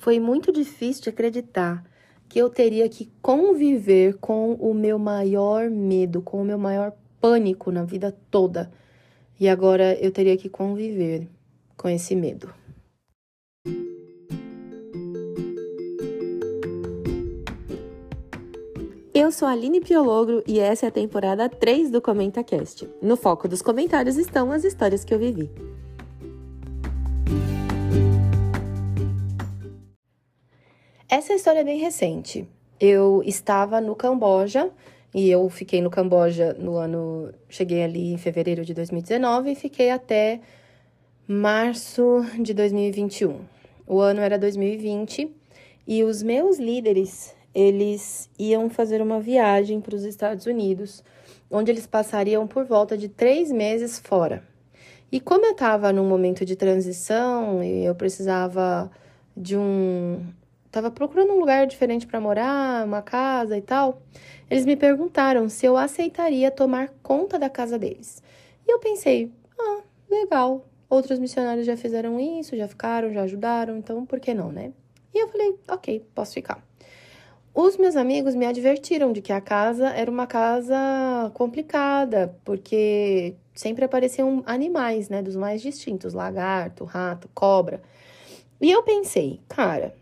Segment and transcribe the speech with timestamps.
[0.00, 1.84] foi muito difícil de acreditar
[2.26, 7.70] que eu teria que conviver com o meu maior medo, com o meu maior pânico
[7.70, 8.72] na vida toda.
[9.38, 11.28] E agora eu teria que conviver
[11.76, 12.50] com esse medo.
[19.12, 22.88] Eu sou a Aline Piologro e essa é a temporada 3 do ComentaCast.
[23.02, 25.50] No foco dos comentários estão as histórias que eu vivi.
[31.20, 32.48] Essa história é bem recente.
[32.80, 34.70] Eu estava no Camboja
[35.14, 37.30] e eu fiquei no Camboja no ano.
[37.46, 40.40] Cheguei ali em fevereiro de 2019 e fiquei até
[41.28, 43.38] março de 2021.
[43.86, 45.30] O ano era 2020
[45.86, 51.04] e os meus líderes eles iam fazer uma viagem para os Estados Unidos,
[51.50, 54.42] onde eles passariam por volta de três meses fora.
[55.12, 58.90] E como eu estava num momento de transição e eu precisava
[59.36, 60.24] de um
[60.70, 64.02] tava procurando um lugar diferente para morar, uma casa e tal,
[64.48, 68.22] eles me perguntaram se eu aceitaria tomar conta da casa deles.
[68.66, 69.80] E eu pensei, ah,
[70.10, 70.66] legal.
[70.88, 74.72] Outros missionários já fizeram isso, já ficaram, já ajudaram, então por que não, né?
[75.14, 76.64] E eu falei, ok, posso ficar.
[77.54, 83.84] Os meus amigos me advertiram de que a casa era uma casa complicada, porque sempre
[83.84, 87.82] apareciam animais, né, dos mais distintos, lagarto, rato, cobra.
[88.60, 89.94] E eu pensei, cara,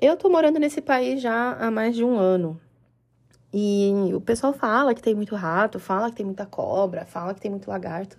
[0.00, 2.60] eu tô morando nesse país já há mais de um ano.
[3.52, 7.40] E o pessoal fala que tem muito rato, fala que tem muita cobra, fala que
[7.40, 8.18] tem muito lagarto.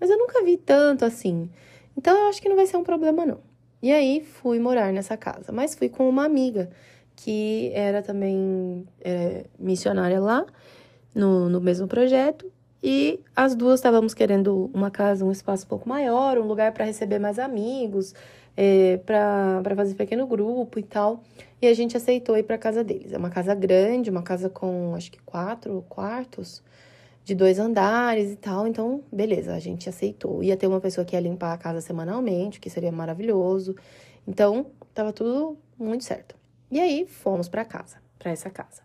[0.00, 1.50] Mas eu nunca vi tanto assim.
[1.96, 3.40] Então eu acho que não vai ser um problema, não.
[3.82, 5.52] E aí fui morar nessa casa.
[5.52, 6.70] Mas fui com uma amiga
[7.14, 10.46] que era também é, missionária lá,
[11.14, 12.50] no, no mesmo projeto.
[12.82, 16.86] E as duas estávamos querendo uma casa, um espaço um pouco maior, um lugar para
[16.86, 18.14] receber mais amigos,
[18.56, 21.22] é, para fazer pequeno grupo e tal.
[21.60, 23.12] E a gente aceitou ir para casa deles.
[23.12, 26.62] É uma casa grande, uma casa com acho que quatro quartos,
[27.24, 28.66] de dois andares e tal.
[28.66, 30.42] Então, beleza, a gente aceitou.
[30.42, 33.76] Ia ter uma pessoa que ia limpar a casa semanalmente, que seria maravilhoso.
[34.26, 36.34] Então, tava tudo muito certo.
[36.70, 38.82] E aí, fomos para casa, para essa casa.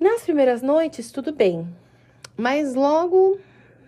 [0.00, 1.66] Nas primeiras noites, tudo bem.
[2.36, 3.38] Mas logo,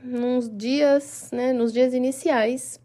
[0.03, 2.81] nos dias, né, nos dias iniciais,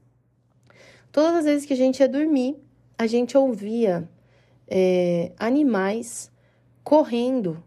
[1.16, 2.58] Todas as vezes que a gente ia dormir,
[2.98, 4.06] a gente ouvia
[4.68, 6.30] é, animais
[6.84, 7.64] correndo.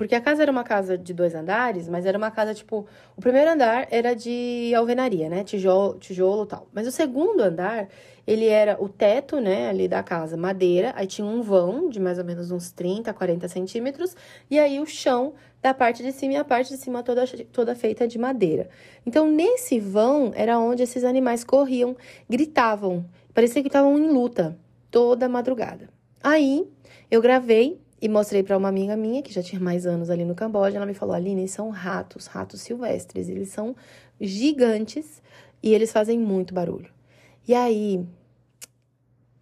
[0.00, 2.86] Porque a casa era uma casa de dois andares, mas era uma casa, tipo...
[3.14, 5.44] O primeiro andar era de alvenaria, né?
[5.44, 6.66] Tijolo, tijolo tal.
[6.72, 7.86] Mas o segundo andar,
[8.26, 9.68] ele era o teto, né?
[9.68, 10.94] Ali da casa, madeira.
[10.96, 14.16] Aí tinha um vão de mais ou menos uns 30, 40 centímetros.
[14.50, 17.74] E aí o chão da parte de cima e a parte de cima toda, toda
[17.74, 18.70] feita de madeira.
[19.04, 21.94] Então, nesse vão era onde esses animais corriam,
[22.26, 24.58] gritavam, parecia que estavam em luta
[24.90, 25.90] toda madrugada.
[26.22, 26.66] Aí,
[27.10, 30.34] eu gravei e mostrei para uma amiga minha que já tinha mais anos ali no
[30.34, 30.76] Camboja.
[30.76, 33.28] Ela me falou: Aline, são ratos, ratos silvestres.
[33.28, 33.76] Eles são
[34.20, 35.22] gigantes
[35.62, 36.90] e eles fazem muito barulho.
[37.46, 38.04] E aí,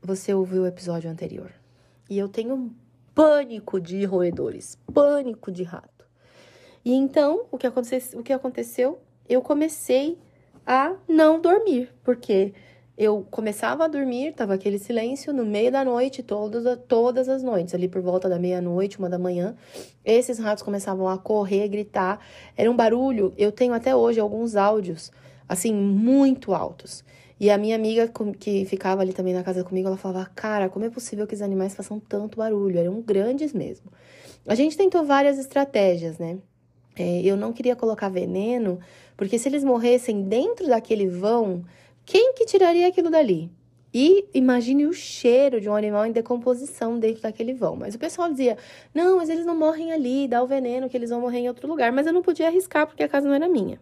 [0.03, 1.53] você ouviu o episódio anterior.
[2.11, 2.75] E eu tenho
[3.15, 6.07] pânico de roedores, pânico de rato.
[6.85, 8.99] E então, o que, aconteceu, o que aconteceu?
[9.29, 10.19] Eu comecei
[10.67, 12.55] a não dormir, porque
[12.99, 17.73] eu começava a dormir, tava aquele silêncio no meio da noite, todas, todas as noites,
[17.73, 19.55] ali por volta da meia-noite, uma da manhã.
[20.05, 22.19] Esses ratos começavam a correr, gritar.
[22.57, 23.33] Era um barulho.
[23.39, 25.13] Eu tenho até hoje alguns áudios,
[25.49, 27.05] assim, muito altos.
[27.39, 30.85] E a minha amiga que ficava ali também na casa comigo, ela falava: Cara, como
[30.85, 32.81] é possível que os animais façam tanto barulho?
[32.81, 33.93] Eram grandes mesmo.
[34.45, 36.39] A gente tentou várias estratégias, né?
[36.97, 38.81] É, eu não queria colocar veneno,
[39.17, 41.65] porque se eles morressem dentro daquele vão,
[42.09, 43.51] quem que tiraria aquilo dali?
[43.93, 47.77] E imagine o cheiro de um animal em decomposição dentro daquele vão.
[47.77, 48.57] Mas o pessoal dizia:
[48.95, 51.69] não, mas eles não morrem ali, dá o veneno que eles vão morrer em outro
[51.69, 51.93] lugar.
[51.93, 53.79] Mas eu não podia arriscar porque a casa não era minha.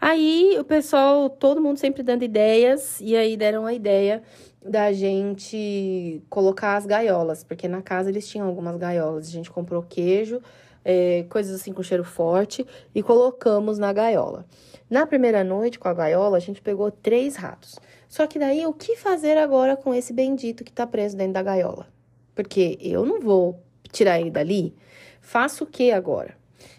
[0.00, 4.24] Aí o pessoal, todo mundo sempre dando ideias, e aí deram a ideia
[4.70, 9.28] da gente colocar as gaiolas, porque na casa eles tinham algumas gaiolas.
[9.28, 10.40] A gente comprou queijo
[10.88, 12.64] é, coisas assim com cheiro forte
[12.94, 14.46] e colocamos na gaiola.
[14.88, 17.74] Na primeira noite com a gaiola, a gente pegou três ratos.
[18.08, 21.42] Só que daí, o que fazer agora com esse bendito que tá preso dentro da
[21.42, 21.88] gaiola?
[22.36, 23.60] Porque eu não vou
[23.90, 24.76] tirar ele dali.
[25.20, 26.36] Faço o que agora?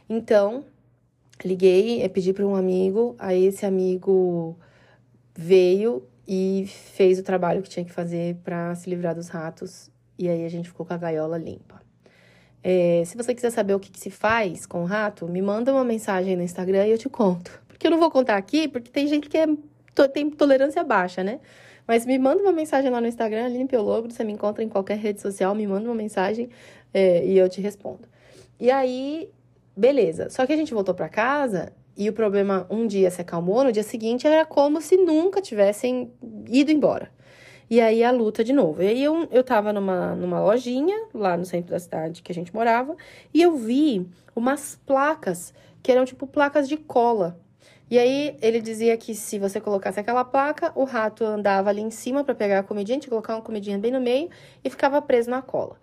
[0.10, 0.64] Então,
[1.44, 4.58] liguei, eh, pedi para um amigo, aí esse amigo
[5.36, 9.90] veio e fez o trabalho que tinha que fazer para se livrar dos ratos.
[10.20, 11.82] E aí a gente ficou com a gaiola limpa.
[12.64, 15.72] É, se você quiser saber o que, que, se faz com o rato, me manda
[15.72, 17.62] uma mensagem no Instagram e eu te conto.
[17.68, 19.48] Porque eu não vou contar aqui, porque tem gente que é,
[20.12, 21.40] tem tolerância baixa, né?
[21.88, 24.98] Mas me manda uma mensagem lá no Instagram, Aline Piologro, você me encontra em qualquer
[24.98, 26.50] rede social, me manda uma mensagem
[26.94, 28.02] é, e eu te respondo.
[28.60, 29.30] E aí,
[29.76, 30.30] beleza.
[30.30, 33.72] Só que a gente voltou para casa e o problema um dia se acalmou, no
[33.72, 36.12] dia seguinte era como se nunca tivessem
[36.48, 37.12] ido embora.
[37.70, 38.82] E aí a luta de novo.
[38.82, 42.36] E aí eu, eu tava numa, numa lojinha lá no centro da cidade que a
[42.36, 42.96] gente morava
[43.34, 47.38] e eu vi umas placas que eram tipo placas de cola.
[47.90, 51.90] E aí ele dizia que se você colocasse aquela placa, o rato andava ali em
[51.90, 54.30] cima para pegar a comidinha, tinha colocar uma comidinha bem no meio
[54.64, 55.78] e ficava preso na cola.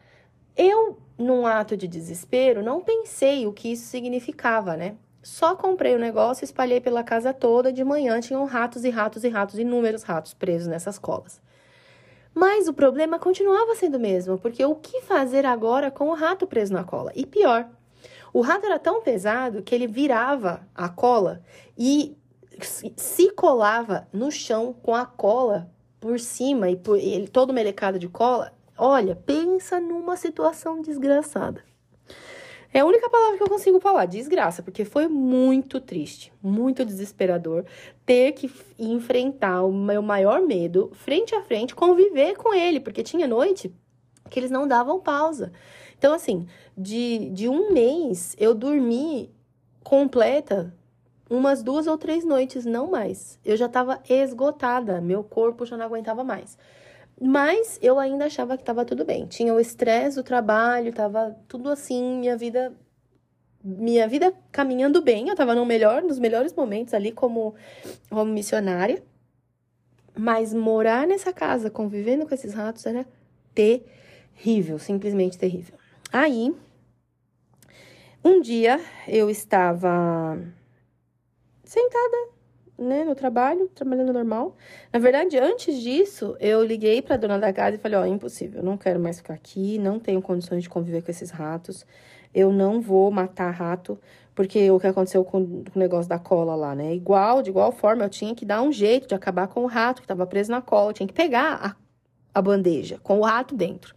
[0.56, 4.96] Eu, num ato de desespero, não pensei o que isso significava, né?
[5.24, 7.72] Só comprei o negócio, espalhei pela casa toda.
[7.72, 11.40] De manhã tinham ratos e ratos e ratos, inúmeros ratos presos nessas colas.
[12.34, 16.46] Mas o problema continuava sendo o mesmo, porque o que fazer agora com o rato
[16.46, 17.10] preso na cola?
[17.14, 17.66] E pior,
[18.34, 21.40] o rato era tão pesado que ele virava a cola
[21.78, 22.14] e
[22.60, 28.08] se colava no chão com a cola por cima e por, ele todo melecado de
[28.08, 28.52] cola.
[28.76, 31.62] Olha, pensa numa situação desgraçada.
[32.74, 37.64] É a única palavra que eu consigo falar, desgraça, porque foi muito triste, muito desesperador
[38.04, 43.28] ter que enfrentar o meu maior medo frente a frente, conviver com ele, porque tinha
[43.28, 43.72] noite
[44.28, 45.52] que eles não davam pausa.
[45.96, 49.32] Então, assim, de, de um mês eu dormi
[49.84, 50.74] completa
[51.30, 53.38] umas duas ou três noites, não mais.
[53.44, 56.58] Eu já estava esgotada, meu corpo já não aguentava mais.
[57.20, 59.26] Mas eu ainda achava que estava tudo bem.
[59.26, 62.72] Tinha o estresse do trabalho, estava tudo assim, minha vida
[63.66, 67.54] minha vida caminhando bem, eu estava no melhor, nos melhores momentos ali como
[68.10, 69.02] como missionária.
[70.16, 73.06] Mas morar nessa casa, convivendo com esses ratos era
[73.54, 75.76] terrível, simplesmente terrível.
[76.12, 76.54] Aí,
[78.22, 80.38] um dia eu estava
[81.64, 82.28] sentada
[82.78, 84.56] né, no trabalho, trabalhando normal.
[84.92, 88.62] Na verdade, antes disso, eu liguei para dona da casa e falei: Ó, oh, impossível,
[88.62, 91.86] não quero mais ficar aqui, não tenho condições de conviver com esses ratos.
[92.34, 93.98] Eu não vou matar rato,
[94.34, 96.94] porque o que aconteceu com o negócio da cola lá, né?
[96.94, 100.00] Igual, de igual forma, eu tinha que dar um jeito de acabar com o rato
[100.00, 100.90] que estava preso na cola.
[100.90, 101.76] Eu tinha que pegar
[102.34, 103.94] a, a bandeja com o rato dentro.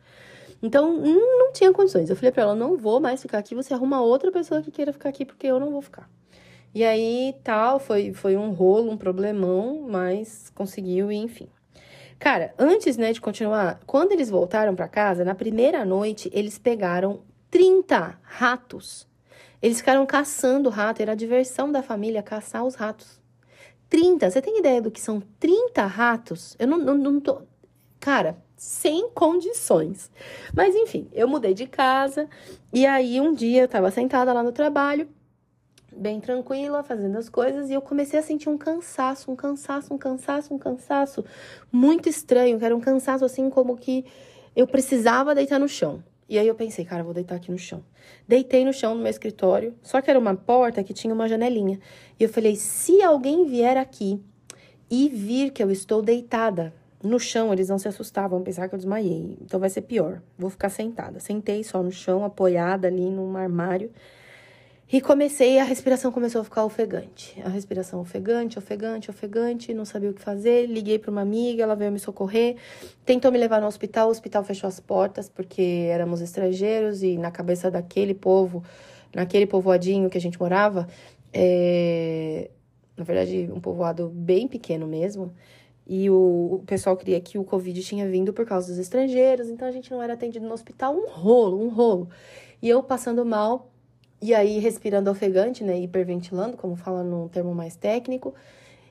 [0.61, 2.09] Então, não tinha condições.
[2.09, 4.93] Eu falei para ela: não vou mais ficar aqui, você arruma outra pessoa que queira
[4.93, 6.07] ficar aqui, porque eu não vou ficar.
[6.73, 11.47] E aí, tal, foi, foi um rolo, um problemão, mas conseguiu e enfim.
[12.19, 17.21] Cara, antes, né, de continuar, quando eles voltaram para casa, na primeira noite, eles pegaram
[17.49, 19.07] 30 ratos.
[19.61, 23.19] Eles ficaram caçando rato, era a diversão da família caçar os ratos.
[23.89, 26.55] 30, você tem ideia do que são 30 ratos?
[26.59, 27.41] Eu não, não, não tô.
[27.99, 30.11] Cara, sem condições.
[30.53, 32.27] Mas enfim, eu mudei de casa
[32.73, 35.07] e aí um dia eu tava sentada lá no trabalho
[35.97, 39.97] bem tranquila, fazendo as coisas, e eu comecei a sentir um cansaço, um cansaço, um
[39.97, 41.25] cansaço, um cansaço
[41.71, 44.05] muito estranho, que era um cansaço assim como que
[44.55, 46.03] eu precisava deitar no chão.
[46.29, 47.83] E aí eu pensei, cara, vou deitar aqui no chão.
[48.27, 51.79] Deitei no chão no meu escritório, só que era uma porta que tinha uma janelinha.
[52.19, 54.21] E eu falei, se alguém vier aqui
[54.89, 58.75] e vir que eu estou deitada no chão, eles não se assustar, vão pensar que
[58.75, 59.37] eu desmaiei.
[59.41, 60.21] Então vai ser pior.
[60.37, 61.19] Vou ficar sentada.
[61.19, 63.91] Sentei só no chão, apoiada ali num armário.
[64.89, 67.37] E comecei, a respiração começou a ficar ofegante.
[67.43, 70.65] A respiração ofegante, ofegante, ofegante, não sabia o que fazer.
[70.65, 72.55] Liguei para uma amiga, ela veio me socorrer.
[73.05, 77.29] Tentou me levar no hospital, o hospital fechou as portas porque éramos estrangeiros e na
[77.29, 78.63] cabeça daquele povo,
[79.13, 80.87] naquele povoadinho que a gente morava,
[81.33, 82.49] é...
[82.95, 85.33] na verdade, um povoado bem pequeno mesmo.
[85.85, 89.71] E o, pessoal queria que o Covid tinha vindo por causa dos estrangeiros, então a
[89.71, 90.95] gente não era atendido no hospital.
[90.95, 92.09] Um rolo, um rolo.
[92.61, 93.69] E eu passando mal
[94.21, 95.79] e aí, respirando ofegante, né?
[95.79, 98.33] Hiperventilando, como fala num termo mais técnico.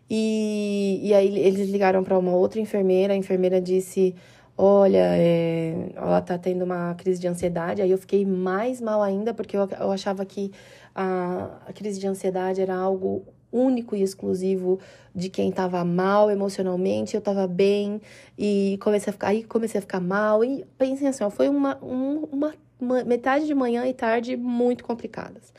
[0.09, 3.13] E, e aí, eles ligaram para uma outra enfermeira.
[3.13, 4.15] A enfermeira disse:
[4.57, 7.83] Olha, é, ela tá tendo uma crise de ansiedade.
[7.83, 10.53] Aí eu fiquei mais mal ainda, porque eu, eu achava que
[10.95, 14.79] a, a crise de ansiedade era algo único e exclusivo
[15.15, 18.01] de quem estava mal emocionalmente, eu estava bem
[18.37, 21.79] e comecei a ficar aí comecei a ficar mal e pensem assim, ó, foi uma,
[21.83, 25.53] um, uma metade de manhã e tarde muito complicadas.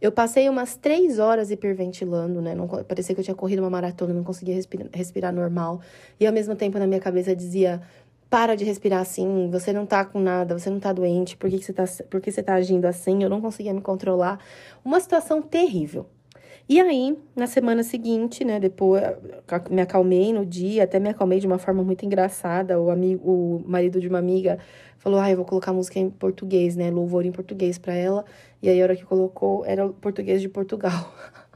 [0.00, 2.54] Eu passei umas três horas hiperventilando, né?
[2.54, 5.80] Não, parecia que eu tinha corrido uma maratona, não conseguia respirar, respirar normal.
[6.18, 7.80] E ao mesmo tempo na minha cabeça dizia:
[8.28, 11.58] para de respirar assim, você não tá com nada, você não tá doente, por que,
[11.58, 13.22] que, você, tá, por que você tá agindo assim?
[13.22, 14.40] Eu não conseguia me controlar.
[14.84, 16.06] Uma situação terrível.
[16.72, 19.02] E aí, na semana seguinte, né, depois
[19.70, 22.80] me acalmei no dia, até me acalmei de uma forma muito engraçada.
[22.80, 24.58] O amigo, o marido de uma amiga
[24.96, 28.24] falou: "Ah, eu vou colocar música em português, né, louvor em português para ela".
[28.62, 30.92] E aí a hora que colocou era português de Portugal.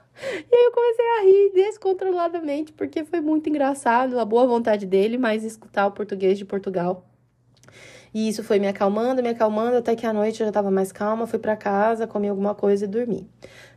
[0.50, 5.18] E aí eu comecei a rir descontroladamente, porque foi muito engraçado, a boa vontade dele,
[5.18, 7.04] mas escutar o português de Portugal.
[8.16, 10.90] E isso foi me acalmando, me acalmando, até que à noite eu já estava mais
[10.90, 13.28] calma, fui para casa, comi alguma coisa e dormi.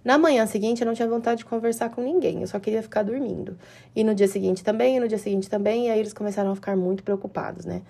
[0.01, 3.03] Na manhã seguinte eu não tinha vontade de conversar com ninguém, eu só queria ficar
[3.03, 3.59] dormindo.
[3.93, 6.55] E no dia seguinte também, e no dia seguinte também, e aí eles começaram a
[6.55, 7.81] ficar muito preocupados, né?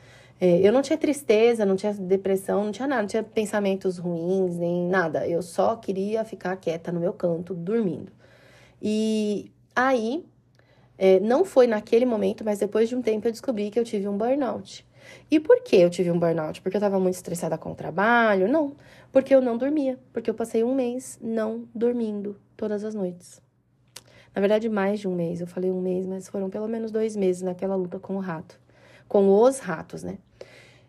[0.41, 4.57] É, eu não tinha tristeza, não tinha depressão, não tinha nada, não tinha pensamentos ruins,
[4.57, 5.27] nem nada.
[5.27, 8.11] Eu só queria ficar quieta no meu canto, dormindo.
[8.81, 10.25] E aí,
[10.97, 14.07] é, não foi naquele momento, mas depois de um tempo eu descobri que eu tive
[14.07, 14.88] um burnout.
[15.29, 16.61] E por que eu tive um burnout?
[16.61, 18.47] Porque eu estava muito estressada com o trabalho?
[18.47, 18.75] Não,
[19.11, 19.97] porque eu não dormia.
[20.11, 23.41] Porque eu passei um mês não dormindo todas as noites.
[24.35, 25.41] Na verdade, mais de um mês.
[25.41, 28.59] Eu falei um mês, mas foram pelo menos dois meses naquela luta com o rato.
[29.07, 30.17] Com os ratos, né?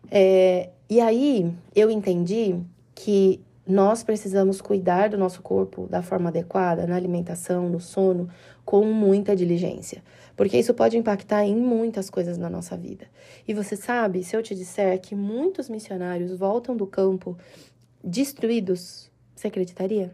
[0.09, 2.59] É, e aí eu entendi
[2.93, 8.29] que nós precisamos cuidar do nosso corpo da forma adequada, na alimentação, no sono,
[8.65, 10.03] com muita diligência,
[10.35, 13.07] porque isso pode impactar em muitas coisas na nossa vida.
[13.47, 17.37] E você sabe, se eu te disser que muitos missionários voltam do campo
[18.03, 20.13] destruídos, você acreditaria?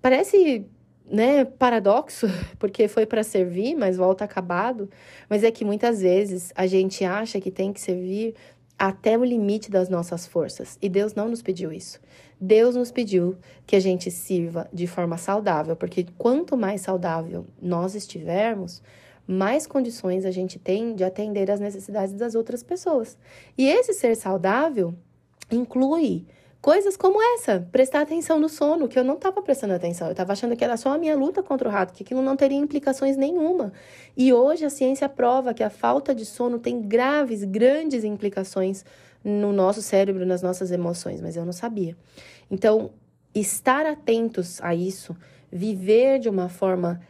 [0.00, 0.66] Parece
[1.04, 2.26] né, paradoxo,
[2.58, 4.88] porque foi para servir, mas volta acabado.
[5.28, 8.34] Mas é que muitas vezes a gente acha que tem que servir
[8.82, 10.76] até o limite das nossas forças.
[10.82, 12.00] E Deus não nos pediu isso.
[12.40, 17.94] Deus nos pediu que a gente sirva de forma saudável, porque quanto mais saudável nós
[17.94, 18.82] estivermos,
[19.24, 23.16] mais condições a gente tem de atender às necessidades das outras pessoas.
[23.56, 24.92] E esse ser saudável
[25.48, 26.26] inclui
[26.62, 30.06] Coisas como essa, prestar atenção no sono, que eu não estava prestando atenção.
[30.06, 32.36] Eu estava achando que era só a minha luta contra o rato, que aquilo não
[32.36, 33.72] teria implicações nenhuma.
[34.16, 38.84] E hoje a ciência prova que a falta de sono tem graves, grandes implicações
[39.24, 41.96] no nosso cérebro, nas nossas emoções, mas eu não sabia.
[42.48, 42.92] Então,
[43.34, 45.16] estar atentos a isso,
[45.50, 47.00] viver de uma forma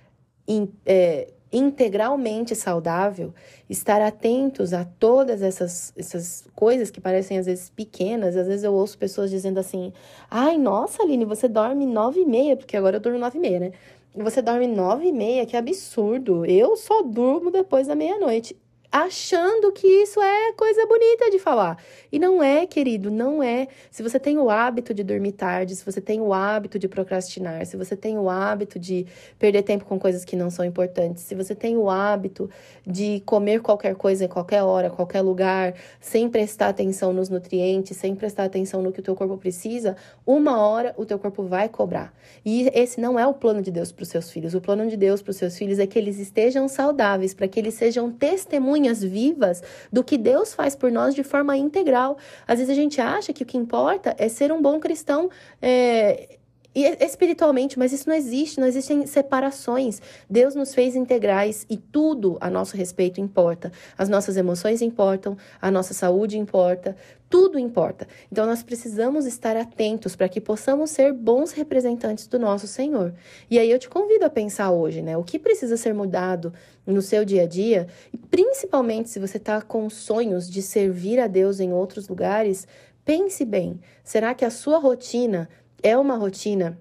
[0.86, 3.34] é, integralmente saudável,
[3.68, 8.36] estar atentos a todas essas, essas coisas que parecem às vezes pequenas.
[8.36, 9.92] Às vezes eu ouço pessoas dizendo assim:
[10.30, 13.60] ai, nossa, Aline, você dorme nove e meia, porque agora eu durmo nove e meia,
[13.60, 13.72] né?
[14.14, 16.44] Você dorme nove e meia, que absurdo.
[16.44, 18.56] Eu só durmo depois da meia-noite
[18.92, 21.78] achando que isso é coisa bonita de falar.
[22.12, 23.66] E não é, querido, não é.
[23.90, 27.64] Se você tem o hábito de dormir tarde, se você tem o hábito de procrastinar,
[27.64, 29.06] se você tem o hábito de
[29.38, 32.50] perder tempo com coisas que não são importantes, se você tem o hábito
[32.86, 38.14] de comer qualquer coisa em qualquer hora, qualquer lugar, sem prestar atenção nos nutrientes, sem
[38.14, 39.96] prestar atenção no que o teu corpo precisa,
[40.26, 42.12] uma hora o teu corpo vai cobrar.
[42.44, 44.54] E esse não é o plano de Deus para os seus filhos.
[44.54, 47.58] O plano de Deus para os seus filhos é que eles estejam saudáveis, para que
[47.58, 49.62] eles sejam testemunhas testemunhas vivas
[49.92, 52.18] do que Deus faz por nós de forma integral.
[52.46, 55.30] Às vezes a gente acha que o que importa é ser um bom cristão.
[55.60, 56.38] É,
[56.74, 60.00] espiritualmente, mas isso não existe, não existem separações.
[60.28, 63.70] Deus nos fez integrais e tudo a nosso respeito importa.
[63.96, 66.96] As nossas emoções importam, a nossa saúde importa,
[67.28, 68.06] tudo importa.
[68.30, 73.14] Então nós precisamos estar atentos para que possamos ser bons representantes do nosso Senhor.
[73.50, 75.16] E aí eu te convido a pensar hoje, né?
[75.16, 76.52] O que precisa ser mudado
[76.86, 81.26] no seu dia a dia, e principalmente se você está com sonhos de servir a
[81.26, 82.66] Deus em outros lugares,
[83.04, 83.80] pense bem.
[84.04, 85.48] Será que a sua rotina
[85.82, 86.78] é uma rotina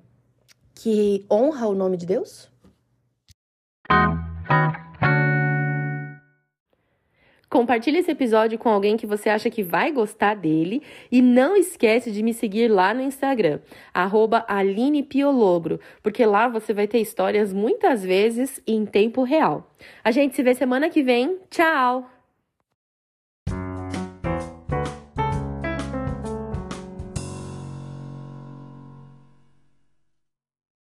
[0.75, 2.49] que honra o nome de Deus?
[7.49, 10.81] Compartilhe esse episódio com alguém que você acha que vai gostar dele
[11.11, 13.59] e não esquece de me seguir lá no Instagram,
[14.47, 19.75] @alinepiologro, porque lá você vai ter histórias muitas vezes em tempo real.
[20.01, 21.39] A gente se vê semana que vem.
[21.49, 22.20] Tchau!